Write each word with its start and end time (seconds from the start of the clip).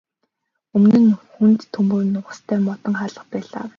Өмнө 0.77 0.97
нь 1.03 1.17
хүнд 1.31 1.59
төмөр 1.73 2.01
нугастай 2.13 2.59
модон 2.67 2.93
хаалга 2.99 3.23
байлаа. 3.31 3.65